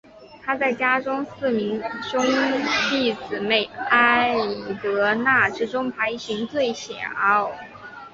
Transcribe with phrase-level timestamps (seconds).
[0.43, 2.19] 她在家中四名兄
[2.89, 4.33] 弟姊妹艾
[4.81, 6.91] 德娜之中排行最小。